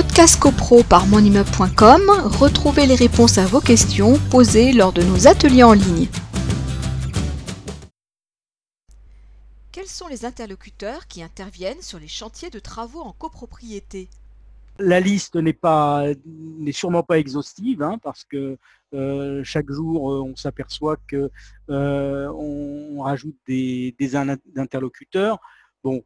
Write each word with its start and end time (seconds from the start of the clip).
podcast 0.00 0.38
copro 0.38 0.84
par 0.84 1.08
monimmeuble.com, 1.08 2.02
retrouvez 2.38 2.86
les 2.86 2.94
réponses 2.94 3.36
à 3.36 3.46
vos 3.46 3.60
questions 3.60 4.16
posées 4.30 4.72
lors 4.72 4.92
de 4.92 5.02
nos 5.02 5.26
ateliers 5.26 5.64
en 5.64 5.72
ligne. 5.72 6.06
Quels 9.72 9.88
sont 9.88 10.06
les 10.06 10.24
interlocuteurs 10.24 11.08
qui 11.08 11.20
interviennent 11.20 11.82
sur 11.82 11.98
les 11.98 12.06
chantiers 12.06 12.48
de 12.48 12.60
travaux 12.60 13.00
en 13.00 13.10
copropriété? 13.10 14.08
La 14.78 15.00
liste 15.00 15.34
n'est 15.34 15.58
sûrement 16.70 17.02
pas 17.02 17.18
exhaustive 17.18 17.82
hein, 17.82 17.98
parce 18.00 18.22
que 18.22 18.56
euh, 18.94 19.42
chaque 19.42 19.68
jour 19.68 20.12
euh, 20.12 20.22
on 20.22 20.36
s'aperçoit 20.36 20.96
que 21.08 21.28
euh, 21.70 22.28
on, 22.28 23.02
rajoute 23.02 23.34
des, 23.48 24.14
interlocuteurs. 24.56 25.40
Bon, 25.82 26.04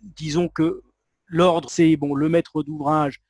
disons 0.00 0.48
que 0.48 0.82
l'ordre 1.28 1.70
c'est 1.70 1.96
bon 1.96 2.14
le 2.14 2.28
maître 2.28 2.62
d'ouvrage 2.62 3.22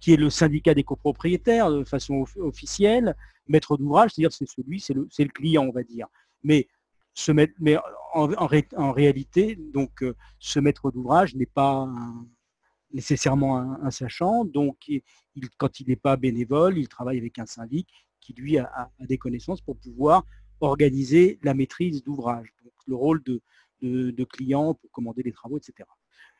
qui 0.00 0.12
est 0.12 0.16
le 0.16 0.30
syndicat 0.30 0.74
des 0.74 0.84
copropriétaires 0.84 1.70
de 1.70 1.82
façon 1.84 2.24
officielle. 2.36 3.16
Maître 3.48 3.76
d'ouvrage, 3.76 4.10
c'est-à-dire 4.12 4.32
c'est 4.32 4.48
celui, 4.48 4.78
c'est 4.78 4.94
le, 4.94 5.30
client, 5.30 5.64
on 5.64 5.72
va 5.72 5.82
dire. 5.82 6.06
Mais 6.42 6.68
mais 7.58 7.78
en, 8.12 8.92
réalité, 8.92 9.56
donc 9.56 10.04
ce 10.38 10.60
maître 10.60 10.90
d'ouvrage 10.90 11.34
n'est 11.34 11.46
pas 11.46 11.88
nécessairement 12.92 13.58
un, 13.58 13.90
sachant. 13.90 14.44
Donc, 14.44 14.90
quand 15.56 15.80
il 15.80 15.88
n'est 15.88 15.96
pas 15.96 16.16
bénévole, 16.16 16.78
il 16.78 16.88
travaille 16.88 17.18
avec 17.18 17.38
un 17.38 17.46
syndic 17.46 17.88
qui, 18.20 18.32
lui, 18.34 18.58
a, 18.58 18.90
des 19.00 19.18
connaissances 19.18 19.60
pour 19.60 19.76
pouvoir 19.76 20.24
organiser 20.60 21.38
la 21.42 21.54
maîtrise 21.54 22.02
d'ouvrage. 22.02 22.52
Le 22.86 22.94
rôle 22.94 23.22
de, 23.22 24.24
client 24.24 24.74
pour 24.74 24.90
commander 24.90 25.22
les 25.22 25.32
travaux, 25.32 25.58
etc. 25.58 25.88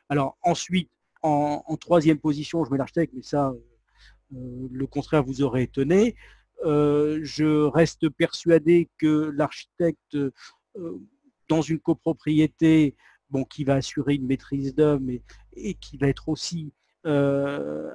Alors, 0.09 0.37
ensuite, 0.41 0.89
en, 1.23 1.77
troisième 1.77 2.19
position, 2.19 2.63
je 2.63 2.71
mets 2.71 2.77
l'architecte, 2.77 3.13
mais 3.13 3.21
ça, 3.21 3.53
euh, 4.33 4.67
le 4.71 4.87
contraire 4.87 5.23
vous 5.23 5.41
aurait 5.41 5.63
étonné. 5.63 6.15
Euh, 6.65 7.19
je 7.23 7.65
reste 7.65 8.09
persuadé 8.09 8.89
que 8.97 9.31
l'architecte, 9.35 10.15
euh, 10.15 10.31
dans 11.49 11.61
une 11.61 11.79
copropriété, 11.79 12.95
bon, 13.29 13.43
qui 13.43 13.63
va 13.63 13.75
assurer 13.75 14.15
une 14.15 14.25
maîtrise 14.25 14.73
d'œuvre 14.75 15.03
et, 15.53 15.73
qui 15.75 15.97
va 15.97 16.07
être 16.07 16.29
aussi 16.29 16.71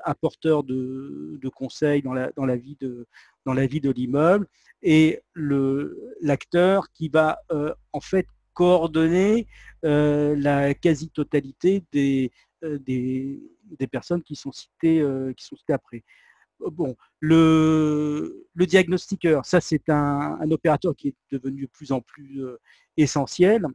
apporteur 0.04 0.64
de, 0.64 1.38
conseils 1.54 2.00
dans 2.00 2.14
la, 2.14 2.56
vie 2.56 2.78
de, 2.80 3.06
l'immeuble 3.90 4.48
et 4.82 5.20
l'acteur 5.34 6.90
qui 6.92 7.10
va 7.10 7.38
en 7.92 8.00
fait 8.00 8.26
coordonner 8.54 9.46
euh, 9.84 10.34
la 10.36 10.74
quasi-totalité 10.74 11.84
des, 11.92 12.30
des, 12.62 13.40
personnes 13.90 14.22
qui 14.22 14.36
sont 14.36 14.52
citées, 14.52 15.04
qui 15.36 15.44
sont 15.44 15.56
citées 15.56 15.72
après. 15.72 16.04
Bon, 16.60 16.96
le, 17.18 18.46
le 18.54 18.66
diagnostiqueur, 18.66 19.44
ça 19.44 19.60
c'est 19.60 19.88
un, 19.88 20.38
un, 20.40 20.50
opérateur 20.52 20.94
qui 20.94 21.08
est 21.08 21.16
devenu 21.32 21.62
de 21.62 21.66
plus 21.66 21.90
en 21.90 22.00
plus 22.00 22.40
essentiel 22.96 23.66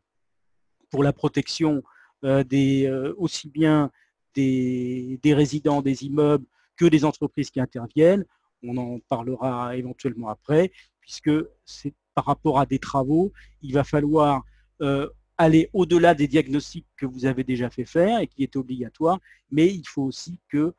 pour 0.90 1.04
la 1.04 1.14
protection 1.14 1.84
euh, 2.24 2.44
des, 2.44 2.88
euh, 2.88 3.14
aussi 3.18 3.48
bien 3.50 3.92
des, 4.34 5.20
résidents 5.26 5.82
des 5.82 6.04
immeubles 6.04 6.46
que 6.76 6.86
des 6.86 7.06
entreprises 7.06 7.52
qui 7.52 7.60
interviennent. 7.60 8.26
On 8.64 8.78
en 8.78 9.00
parlera 9.08 9.76
éventuellement 9.76 10.30
après, 10.30 10.72
puisque 11.00 11.32
c'est 11.66 11.94
par 12.16 12.26
rapport 12.26 12.60
à 12.60 12.66
des 12.66 12.80
travaux, 12.80 13.32
il 13.62 13.74
va 13.74 13.84
falloir 13.84 14.44
euh, 14.82 15.08
aller 15.38 15.70
au-delà 15.74 16.16
des 16.16 16.28
diagnostics 16.28 16.88
que 16.98 17.06
vous 17.06 17.26
avez 17.26 17.44
déjà 17.44 17.70
fait 17.70 17.86
faire 17.86 18.20
et 18.20 18.28
qui 18.28 18.44
est 18.44 18.56
obligatoire, 18.56 19.20
mais 19.52 19.68
il 19.68 19.88
faut 19.88 20.04
aussi 20.04 20.40
que, 20.50 20.74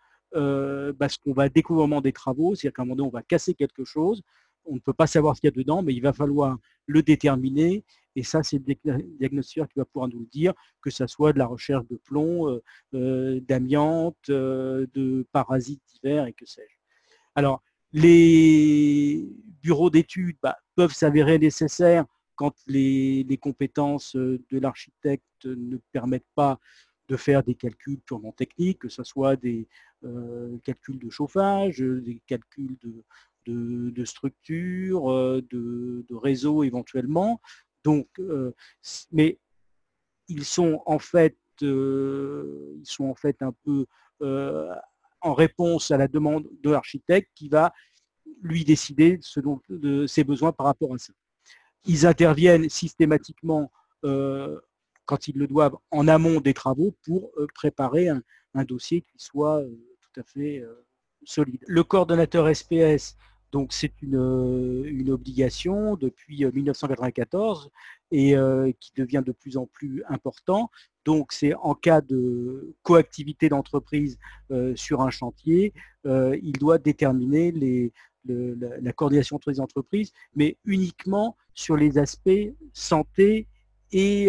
parce 0.98 1.16
qu'on 1.16 1.32
va 1.32 1.48
découvrir 1.48 2.02
des 2.02 2.12
travaux, 2.12 2.54
c'est-à-dire 2.54 2.74
qu'à 2.74 2.82
un 2.82 2.84
moment 2.86 2.96
donné, 2.96 3.08
on 3.08 3.12
va 3.12 3.22
casser 3.22 3.54
quelque 3.54 3.84
chose, 3.84 4.22
on 4.68 4.74
ne 4.74 4.80
peut 4.80 4.92
pas 4.92 5.06
savoir 5.06 5.36
ce 5.36 5.40
qu'il 5.40 5.48
y 5.48 5.52
a 5.52 5.56
dedans, 5.56 5.82
mais 5.82 5.94
il 5.94 6.00
va 6.00 6.12
falloir 6.12 6.58
le 6.86 7.02
déterminer. 7.02 7.84
Et 8.16 8.22
ça, 8.22 8.42
c'est 8.42 8.60
le 8.66 8.74
diagnostiqueur 9.18 9.68
qui 9.68 9.78
va 9.78 9.84
pouvoir 9.84 10.08
nous 10.08 10.20
le 10.20 10.26
dire, 10.26 10.52
que 10.82 10.90
ce 10.90 11.06
soit 11.06 11.32
de 11.32 11.38
la 11.38 11.46
recherche 11.46 11.86
de 11.88 11.96
plomb, 11.96 12.48
euh, 12.48 12.62
euh, 12.94 13.40
d'amiante, 13.40 14.16
euh, 14.30 14.86
de 14.94 15.26
parasites 15.32 15.82
divers 15.94 16.26
et 16.26 16.32
que 16.32 16.46
sais-je. 16.46 16.74
Alors, 17.34 17.62
les 17.92 19.28
bureaux 19.62 19.90
d'études 19.90 20.36
bah, 20.42 20.56
peuvent 20.74 20.92
s'avérer 20.92 21.38
nécessaires 21.38 22.04
quand 22.38 22.54
les, 22.66 23.38
compétences 23.40 24.16
de 24.16 24.58
l'architecte 24.58 25.44
ne 25.44 25.76
permettent 25.92 26.32
pas 26.34 26.58
de 27.08 27.16
faire 27.16 27.42
des 27.42 27.54
calculs 27.54 28.00
purement 28.00 28.32
techniques, 28.32 28.78
que 28.80 28.88
ce 28.88 29.04
soit 29.04 29.36
des 29.36 29.68
calculs 30.64 30.98
de 30.98 31.10
chauffage, 31.10 31.80
des 31.80 32.22
calculs 32.26 32.76
de, 32.82 33.02
de, 33.52 34.04
structures, 34.04 35.10
euh, 35.10 35.42
de, 35.50 36.04
réseaux 36.14 36.64
éventuellement. 36.64 37.40
Donc, 37.84 38.08
euh, 38.18 38.52
mais 39.12 39.38
ils 40.28 40.44
sont 40.44 40.82
en 40.86 40.98
fait, 40.98 41.36
euh, 41.62 42.74
ils 42.78 42.86
sont 42.86 43.04
en 43.04 43.14
fait 43.14 43.42
un 43.42 43.52
peu 43.64 43.86
en 45.20 45.34
réponse 45.34 45.90
à 45.90 45.96
la 45.96 46.08
demande 46.08 46.48
de 46.62 46.70
l'architecte 46.70 47.30
qui 47.34 47.48
va 47.48 47.72
lui 48.42 48.64
décider 48.64 49.18
selon 49.20 49.60
de 49.68 50.06
ses 50.06 50.24
besoins 50.24 50.52
par 50.52 50.66
rapport 50.66 50.94
à 50.94 50.98
ça. 50.98 51.12
Ils 51.84 52.06
interviennent 52.06 52.68
systématiquement 52.68 53.70
quand 54.02 55.28
ils 55.28 55.36
le 55.36 55.46
doivent 55.46 55.76
en 55.90 56.06
amont 56.06 56.40
des 56.40 56.54
travaux 56.54 56.94
pour 57.04 57.30
préparer 57.54 58.08
un, 58.08 58.22
dossier 58.64 59.02
qui 59.02 59.18
soit 59.18 59.62
tout 60.00 60.20
à 60.20 60.24
fait 60.24 60.64
solide. 61.24 61.62
Le 61.66 61.84
coordonnateur 61.84 62.54
SPS 62.54 63.16
donc 63.50 63.72
c'est 63.72 63.92
une, 64.02 64.84
une, 64.84 65.10
obligation 65.10 65.96
depuis 65.96 66.44
1994 66.44 67.70
et 68.10 68.34
qui 68.78 68.92
devient 68.96 69.22
de 69.24 69.32
plus 69.32 69.56
en 69.56 69.66
plus 69.66 70.02
important. 70.08 70.70
Donc 71.04 71.32
c'est 71.32 71.54
en 71.54 71.74
cas 71.74 72.02
de 72.02 72.74
coactivité 72.82 73.48
d'entreprise 73.48 74.18
sur 74.74 75.00
un 75.00 75.10
chantier, 75.10 75.72
il 76.04 76.52
doit 76.58 76.78
déterminer 76.78 77.52
les, 77.52 77.92
la, 78.28 78.92
coordination 78.92 79.36
entre 79.36 79.50
les 79.50 79.60
entreprises, 79.60 80.12
mais 80.34 80.56
uniquement 80.64 81.36
sur 81.54 81.76
les 81.76 81.98
aspects 81.98 82.52
santé 82.72 83.48
et, 83.92 84.28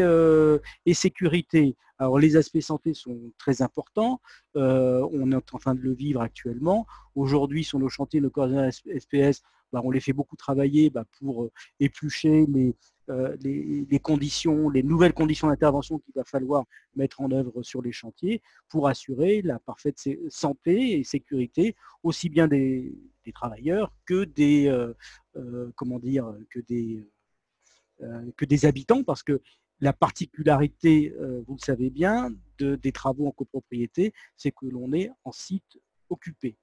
et 0.85 0.93
sécurité. 0.93 1.75
Alors 1.97 2.17
les 2.17 2.37
aspects 2.37 2.61
santé 2.61 2.93
sont 2.93 3.31
très 3.37 3.61
importants, 3.61 4.21
on 4.55 5.31
est 5.31 5.35
en 5.35 5.59
train 5.59 5.75
de 5.75 5.81
le 5.81 5.93
vivre 5.93 6.21
actuellement. 6.21 6.87
Aujourd'hui 7.13 7.63
sur 7.65 7.77
nos 7.77 7.89
chantiers, 7.89 8.21
nos 8.21 8.29
coordinateurs 8.29 8.71
SPS, 8.71 9.41
bah, 9.71 9.81
on 9.83 9.91
les 9.91 9.99
fait 9.99 10.13
beaucoup 10.13 10.35
travailler 10.35 10.89
bah, 10.89 11.05
pour 11.19 11.49
éplucher 11.79 12.45
les, 12.47 13.99
conditions, 13.99 14.69
les 14.69 14.83
nouvelles 14.83 15.13
conditions 15.13 15.47
d'intervention 15.47 15.99
qu'il 15.99 16.13
va 16.15 16.23
falloir 16.23 16.65
mettre 16.95 17.21
en 17.21 17.31
œuvre 17.31 17.61
sur 17.63 17.81
les 17.81 17.91
chantiers 17.91 18.41
pour 18.67 18.87
assurer 18.87 19.41
la 19.41 19.59
parfaite 19.59 19.97
santé 20.29 20.99
et 20.99 21.03
sécurité 21.03 21.75
aussi 22.03 22.29
bien 22.29 22.47
des, 22.47 22.93
travailleurs 23.33 23.93
que 24.05 24.23
des 24.23 24.73
comment 25.75 25.99
dire 25.99 26.33
que 26.49 26.59
des 26.59 27.07
que 28.37 28.45
des 28.45 28.65
habitants 28.65 29.03
parce 29.03 29.23
que 29.23 29.41
la 29.81 29.93
particularité, 29.93 31.13
euh, 31.19 31.41
vous 31.47 31.55
le 31.55 31.65
savez 31.65 31.89
bien, 31.89 32.31
des 32.59 32.91
travaux 32.91 33.27
en 33.27 33.31
copropriété, 33.31 34.13
c'est 34.35 34.51
que 34.51 34.65
l'on 34.65 34.91
est 34.91 35.09
en 35.23 35.31
site 35.31 35.79
occupé. 36.09 36.57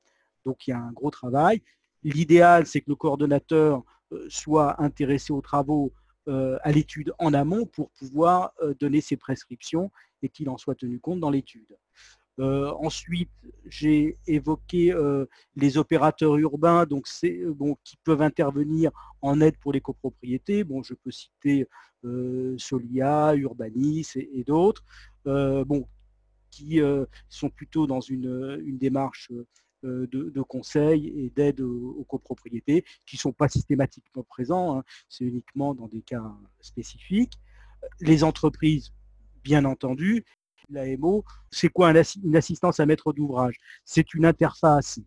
Donc 0.45 0.67
il 0.67 0.71
y 0.71 0.73
a 0.75 0.79
un 0.79 0.93
gros 0.93 1.11
travail. 1.11 1.63
L'idéal, 2.03 2.67
c'est 2.67 2.81
que 2.81 2.91
le 2.91 2.97
coordonnateur 2.97 3.83
euh, 4.13 4.27
soit 4.29 4.81
intéressé 4.83 5.33
aux 5.33 5.41
travaux 5.41 5.93
euh, 6.29 6.59
à 6.63 6.73
l'étude 6.73 7.15
en 7.19 7.33
amont 7.33 7.67
pour 7.67 7.91
pouvoir 7.93 8.53
donner 8.81 9.01
ses 9.01 9.17
prescriptions 9.17 9.91
et 10.23 10.29
qu'il 10.29 10.51
en 10.51 10.59
soit 10.59 10.75
tenu 10.75 11.01
compte 11.01 11.21
dans 11.21 11.31
l'étude. 11.31 11.77
Euh, 12.39 12.71
ensuite, 12.81 13.31
j'ai 13.67 14.19
évoqué 14.27 14.93
euh, 14.93 15.25
les 15.55 15.79
opérateurs 15.79 16.37
urbains 16.37 16.85
donc 16.85 17.07
euh, 17.25 17.75
qui 17.83 17.97
peuvent 18.05 18.21
intervenir 18.21 18.91
en 19.23 19.41
aide 19.41 19.57
pour 19.59 19.73
les 19.73 19.81
copropriétés. 19.81 20.63
Bon, 20.65 20.83
je 20.83 20.95
peux 20.95 21.11
citer 21.11 21.67
Solia, 22.57 23.35
Urbanis 23.35 24.13
et, 24.15 24.45
d'autres, 24.45 24.85
bon, 25.25 25.89
qui 26.53 26.79
sont 27.29 27.51
plutôt 27.51 27.89
dans 27.89 28.01
une, 28.01 28.61
démarche 28.79 29.33
de, 29.83 30.43
conseil 30.43 31.09
et 31.09 31.31
d'aide 31.31 31.63
aux, 31.63 32.07
copropriétés, 32.09 32.85
qui 33.07 33.17
ne 33.17 33.21
sont 33.21 33.33
pas 33.33 33.49
systématiquement 33.49 34.23
présents, 34.23 34.79
hein. 34.79 34.85
c'est 35.09 35.25
uniquement 35.25 35.75
dans 35.75 35.89
des 35.89 36.03
cas 36.03 36.23
spécifiques. 36.61 37.41
Les 38.01 38.23
entreprises, 38.23 38.93
bien 39.43 39.65
entendu, 39.65 40.25
l'AMO, 40.69 41.25
c'est 41.51 41.69
quoi 41.69 41.91
une 41.91 42.37
assistance 42.37 42.81
à 42.81 42.87
maître 42.87 43.13
d'ouvrage? 43.13 43.57
C'est 43.85 44.15
une 44.15 44.25
interface, 44.25 44.99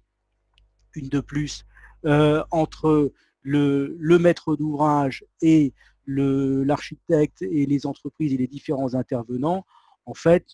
une 0.96 1.10
de 1.10 1.20
plus, 1.20 1.66
euh, 2.06 2.44
entre 2.52 3.12
le, 3.42 4.18
maître 4.20 4.56
d'ouvrage 4.56 5.26
et 5.42 5.74
l'architecte 6.08 7.42
et 7.42 7.66
les 7.66 7.86
entreprises 7.86 8.34
et 8.34 8.38
les 8.38 8.48
différents 8.48 8.96
intervenants. 8.96 9.66
En 10.06 10.14
fait, 10.14 10.46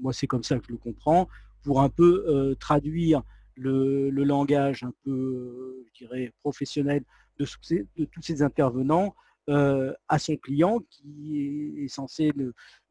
moi 0.00 0.12
c'est 0.12 0.26
comme 0.26 0.42
ça 0.42 0.58
que 0.58 0.66
je 0.66 0.72
le 0.72 0.78
comprends, 0.78 1.28
pour 1.62 1.80
un 1.80 1.88
peu 1.88 2.56
traduire 2.58 3.22
le, 3.56 4.10
langage 4.10 4.82
un 4.82 4.92
peu, 5.04 5.84
je 5.92 6.04
dirais, 6.04 6.32
professionnel 6.40 7.04
de 7.38 7.44
tous 8.04 8.22
ces 8.22 8.42
intervenants 8.42 9.14
à 9.48 10.18
son 10.18 10.36
client 10.36 10.80
qui 10.90 11.74
est 11.78 11.88
censé 11.88 12.32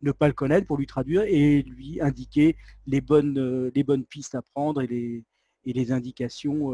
ne, 0.01 0.11
pas 0.11 0.27
le 0.27 0.33
connaître 0.33 0.67
pour 0.67 0.77
lui 0.77 0.87
traduire 0.87 1.23
et 1.23 1.61
lui 1.63 2.01
indiquer 2.01 2.57
les 2.87 3.01
bonnes, 3.01 3.71
les 3.73 3.83
bonnes 3.83 4.05
pistes 4.05 4.35
à 4.35 4.41
prendre 4.41 4.81
et 4.81 5.23
les, 5.65 5.91
indications 5.91 6.71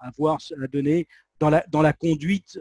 à 0.00 0.08
avoir, 0.08 0.38
à 0.62 0.66
donner 0.66 1.06
dans 1.38 1.50
la, 1.50 1.64
dans 1.68 1.82
la 1.82 1.92
conduite 1.92 2.58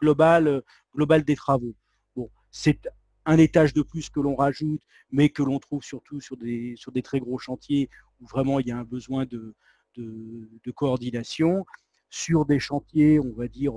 globale, 0.00 0.62
globale 0.94 1.24
des 1.24 1.36
travaux. 1.36 1.74
Bon, 2.14 2.30
c'est 2.50 2.88
un 3.28 3.36
étage 3.36 3.74
de 3.74 3.82
plus 3.82 4.08
que 4.08 4.20
l'on 4.20 4.36
rajoute, 4.36 4.80
mais 5.10 5.28
que 5.28 5.42
l'on 5.42 5.58
trouve 5.58 5.82
surtout 5.82 6.20
sur 6.20 6.36
des, 6.36 6.74
sur 6.76 6.92
des 6.92 7.02
très 7.02 7.20
gros 7.20 7.38
chantiers 7.38 7.90
où 8.20 8.26
vraiment 8.26 8.58
il 8.58 8.68
y 8.68 8.70
a 8.70 8.78
un 8.78 8.84
besoin 8.84 9.26
de, 9.26 9.54
de, 9.96 10.70
coordination. 10.70 11.66
Sur 12.10 12.46
des 12.46 12.58
chantiers, 12.58 13.20
on 13.20 13.32
va 13.32 13.48
dire, 13.48 13.74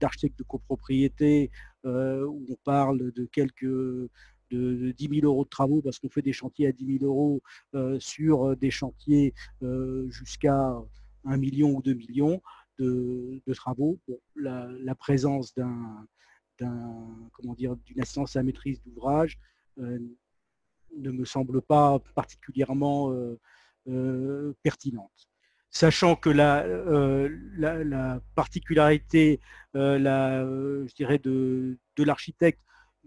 d'architectes 0.00 0.38
de 0.38 0.44
copropriété, 0.44 1.50
où 1.84 2.46
on 2.50 2.56
parle 2.64 3.12
de 3.12 3.24
quelques 3.24 3.66
de 4.50 4.92
10 4.92 5.20
000 5.20 5.26
euros 5.26 5.44
de 5.44 5.48
travaux 5.48 5.82
parce 5.82 5.98
qu'on 5.98 6.08
fait 6.08 6.22
des 6.22 6.32
chantiers 6.32 6.68
à 6.68 6.72
10 6.72 6.98
000 7.00 7.04
euros 7.04 7.42
sur 7.98 8.56
des 8.56 8.70
chantiers 8.70 9.34
jusqu'à 10.08 10.76
1 11.24 11.36
million 11.36 11.76
ou 11.76 11.82
2 11.82 11.94
millions 11.94 12.40
de, 12.78 13.40
travaux. 13.54 13.98
la, 14.36 14.94
présence 14.94 15.54
d'un 15.54 16.06
comment 17.32 17.54
d'une 17.54 18.00
assistance 18.00 18.36
à 18.36 18.42
maîtrise 18.42 18.80
d'ouvrage 18.82 19.38
ne 19.76 21.10
me 21.10 21.24
semble 21.24 21.62
pas 21.62 21.98
particulièrement 22.14 23.12
pertinente 24.62 25.28
sachant 25.70 26.16
que 26.16 26.30
la, 26.30 26.66
la, 27.56 28.20
particularité 28.34 29.40
la, 29.74 30.44
je 30.44 30.94
dirais 30.94 31.18
de, 31.18 31.78
l'architecte 31.98 32.60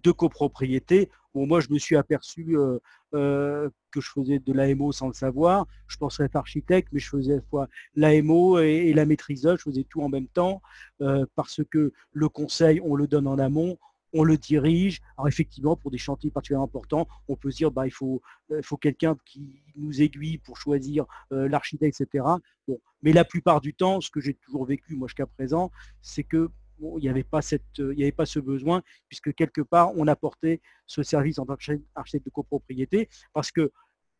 de 0.03 0.11
copropriété. 0.11 1.09
Bon, 1.33 1.47
moi, 1.47 1.61
je 1.61 1.67
me 1.69 1.79
suis 1.79 1.95
aperçu 1.95 2.57
euh, 2.57 2.79
euh, 3.13 3.69
que 3.91 4.01
je 4.01 4.09
faisais 4.09 4.39
de 4.39 4.53
l'AMO 4.53 4.91
sans 4.91 5.07
le 5.07 5.13
savoir. 5.13 5.65
Je 5.87 5.97
pensais 5.97 6.23
être 6.23 6.35
architecte, 6.35 6.89
mais 6.91 6.99
je 6.99 7.09
faisais 7.09 7.33
à 7.33 7.35
la 7.37 7.41
fois 7.43 7.67
l'AMO 7.95 8.59
et, 8.59 8.93
la 8.93 9.05
maîtrise. 9.05 9.47
Je 9.49 9.61
faisais 9.61 9.85
tout 9.89 10.01
en 10.01 10.09
même 10.09 10.27
temps 10.27 10.61
euh, 11.01 11.25
parce 11.35 11.61
que 11.69 11.93
le 12.11 12.29
conseil, 12.29 12.81
on 12.83 12.95
le 12.95 13.07
donne 13.07 13.27
en 13.27 13.39
amont, 13.39 13.77
on 14.13 14.23
le 14.23 14.37
dirige. 14.37 15.01
Alors 15.17 15.27
effectivement, 15.27 15.75
pour 15.75 15.91
des 15.91 15.97
chantiers 15.97 16.31
particulièrement 16.31 16.65
importants, 16.65 17.07
on 17.27 17.35
peut 17.35 17.51
se 17.51 17.57
dire 17.57 17.71
bah, 17.71 17.87
il 17.87 17.91
faut, 17.91 18.21
faut 18.61 18.77
quelqu'un 18.77 19.15
qui 19.25 19.63
nous 19.75 20.01
aiguille 20.01 20.37
pour 20.37 20.57
choisir 20.57 21.05
l'architecte, 21.29 22.01
etc. 22.01 22.25
Bon. 22.67 22.79
Mais 23.01 23.13
la 23.13 23.25
plupart 23.25 23.61
du 23.61 23.73
temps, 23.73 24.01
ce 24.01 24.11
que 24.11 24.21
j'ai 24.21 24.33
toujours 24.33 24.65
vécu, 24.65 24.95
moi 24.95 25.07
jusqu'à 25.07 25.25
présent, 25.25 25.71
c'est 26.01 26.23
que 26.23 26.49
il 26.81 27.01
n'y 27.01 27.09
avait, 27.09 27.23
pas 27.23 27.41
euh, 27.79 27.91
avait 27.91 28.11
pas 28.11 28.25
ce 28.25 28.39
besoin, 28.39 28.81
puisque 29.07 29.33
quelque 29.33 29.61
part, 29.61 29.91
on 29.95 30.07
apportait 30.07 30.61
ce 30.87 31.03
service 31.03 31.39
en 31.39 31.45
tant 31.45 31.55
qu'architecte 31.55 32.25
de 32.25 32.31
copropriété, 32.31 33.09
parce 33.33 33.51
que 33.51 33.71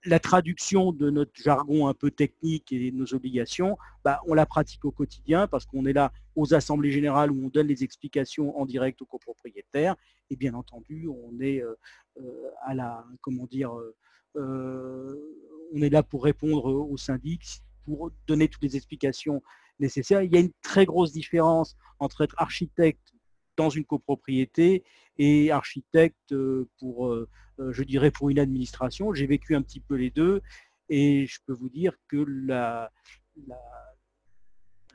la 0.06 0.20
traduction 0.20 0.92
de 0.92 1.10
notre 1.10 1.32
jargon 1.36 1.88
un 1.88 1.94
peu 1.94 2.12
technique 2.12 2.72
et 2.72 2.92
nos 2.92 3.14
obligations, 3.14 3.78
bah, 4.04 4.22
on 4.28 4.34
la 4.34 4.46
pratique 4.46 4.84
au 4.86 4.92
quotidien 4.92 5.48
parce 5.48 5.66
qu'on 5.66 5.86
est 5.86 5.94
là 5.94 6.12
aux 6.36 6.54
assemblées 6.54 6.92
générales 6.92 7.32
où 7.32 7.46
on 7.46 7.50
donne 7.50 7.68
les 7.68 7.84
explications 7.84 8.58
en 8.60 8.66
direct 8.66 9.02
aux 9.02 9.06
copropriétaires. 9.06 9.96
Et 10.30 10.36
bien 10.36 10.54
entendu, 10.54 11.08
on 11.08 11.40
est 11.40 11.62
euh, 11.62 11.76
euh, 12.20 12.50
à 12.64 12.74
la, 12.74 13.06
comment 13.22 13.46
dire, 13.46 13.74
on 14.36 15.82
est 15.82 15.90
là 15.90 16.04
pour 16.04 16.24
répondre 16.24 16.66
aux 16.66 16.98
syndics, 16.98 17.62
pour 17.84 18.12
donner 18.28 18.48
toutes 18.48 18.64
les 18.64 18.76
explications 18.78 19.42
nécessaire. 19.82 20.22
Il 20.22 20.32
y 20.32 20.38
a 20.38 20.40
une 20.40 20.54
très 20.62 20.86
grosse 20.86 21.12
différence 21.12 21.76
entre 22.00 22.22
être 22.22 22.36
architecte 22.38 23.14
dans 23.62 23.70
une 23.70 23.86
copropriété 23.86 24.84
et 25.18 25.52
architecte 25.52 26.32
euh, 26.32 26.68
pour, 26.80 27.08
euh, 27.08 27.30
euh, 27.60 27.72
je 27.72 27.84
dirais, 27.84 28.10
pour 28.10 28.30
une 28.30 28.40
administration. 28.40 29.14
J'ai 29.14 29.28
vécu 29.28 29.56
un 29.56 29.62
petit 29.62 29.80
peu 29.80 29.96
les 29.96 30.10
deux 30.10 30.42
et 30.90 31.28
je 31.28 31.40
peux 31.46 31.54
vous 31.54 31.70
dire 31.70 31.94
que 32.08 32.26
la, 32.28 32.92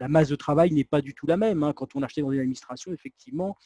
masse 0.09 0.29
de 0.29 0.37
travail 0.37 0.73
n'est 0.73 0.85
pas 0.85 1.01
du 1.01 1.15
tout 1.15 1.27
la 1.27 1.37
même. 1.37 1.63
Hein. 1.63 1.73
Quand 1.75 1.95
on 1.95 2.03
achète 2.03 2.25
dans 2.25 2.33
une 2.33 2.41
administration, 2.41 2.93
effectivement, 2.93 3.57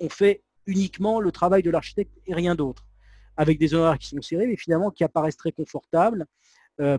on 0.00 0.08
fait 0.08 0.42
uniquement 0.66 1.20
le 1.20 1.30
travail 1.30 1.62
de 1.62 1.70
l'architecte 1.70 2.12
et 2.26 2.34
rien 2.34 2.54
d'autre, 2.54 2.86
avec 3.36 3.58
des 3.58 3.74
honoraires 3.74 3.98
qui 3.98 4.08
sont 4.08 4.20
serrés, 4.20 4.46
mais 4.48 4.56
finalement 4.56 4.90
qui 4.90 5.04
apparaissent 5.04 5.36
très 5.36 5.52
confortables 5.52 6.26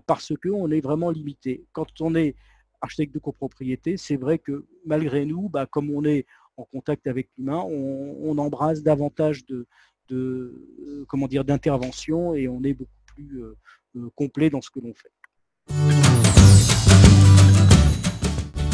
parce 0.06 0.34
qu'on 0.44 0.72
est 0.72 0.82
vraiment 0.82 1.10
limité. 1.10 1.66
Quand 1.72 2.02
on 2.02 2.14
est 2.14 2.36
architecte 2.82 3.14
de 3.14 3.20
copropriété, 3.20 3.96
c'est 3.96 4.18
vrai 4.18 4.38
que 4.40 4.66
malgré 4.86 5.26
nous, 5.26 5.48
bah, 5.48 5.66
comme 5.66 5.90
on 5.92 6.04
est 6.04 6.26
en 6.60 6.66
contact 6.66 7.08
avec 7.08 7.30
l'humain, 7.38 7.64
on, 7.66 8.38
embrasse 8.38 8.84
davantage 8.84 9.46
de, 9.46 9.66
euh, 10.12 11.06
comment 11.08 11.28
dire 11.28 11.46
d'intervention 11.46 12.34
et 12.34 12.48
on 12.48 12.64
est 12.64 12.74
beaucoup 12.74 12.92
plus 13.16 13.42
euh, 13.42 13.58
euh, 13.96 14.10
complet 14.16 14.50
dans 14.50 14.62
ce 14.62 14.70
que 14.70 14.80
l'on 14.80 14.94
fait. 14.94 15.12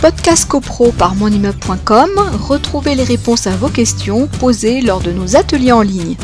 Podcast 0.02 0.48
CoPro 0.48 0.92
par 0.92 1.16
monimmeuble.com, 1.16 2.12
retrouvez 2.48 2.96
les 2.96 3.04
réponses 3.04 3.48
à 3.48 3.56
vos 3.56 3.70
questions 3.70 4.28
posées 4.28 4.82
lors 4.82 5.02
de 5.02 5.12
nos 5.12 5.36
ateliers 5.36 5.72
en 5.72 5.82
ligne. 5.82 6.16